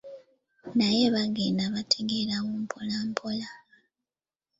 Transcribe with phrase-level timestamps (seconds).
[0.77, 3.49] Naye baagenda bategeerawo mpolampola.